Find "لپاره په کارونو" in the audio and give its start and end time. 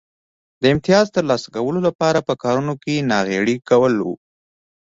1.87-2.73